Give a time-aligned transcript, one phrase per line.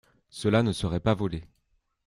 [0.31, 1.43] Cela ne serait pas volé.